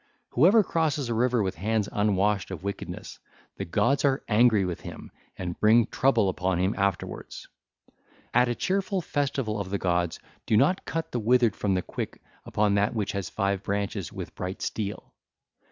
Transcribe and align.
Whoever 0.29 0.63
crosses 0.63 1.09
a 1.09 1.13
river 1.13 1.43
with 1.43 1.53
hands 1.57 1.87
unwashed 1.91 2.49
of 2.49 2.63
wickedness, 2.63 3.19
the 3.57 3.65
gods 3.65 4.03
are 4.03 4.23
angry 4.27 4.65
with 4.65 4.81
him 4.81 5.11
and 5.37 5.59
bring 5.59 5.85
trouble 5.85 6.27
upon 6.27 6.57
him 6.57 6.73
afterwards. 6.75 7.47
(ll. 7.87 7.93
742 8.41 8.41
743) 8.41 8.41
At 8.41 8.49
a 8.49 8.65
cheerful 8.65 9.01
festival 9.01 9.59
of 9.59 9.69
the 9.69 9.77
gods 9.77 10.19
do 10.47 10.57
not 10.57 10.85
cut 10.85 11.11
the 11.11 11.19
withered 11.19 11.55
from 11.55 11.75
the 11.75 11.83
quick 11.83 12.19
upon 12.47 12.73
that 12.73 12.95
which 12.95 13.11
has 13.11 13.29
five 13.29 13.61
branches 13.61 14.11
1338 14.11 14.17
with 14.17 14.35
bright 14.35 14.61
steel. 14.63 15.03
(ll. 15.05 15.13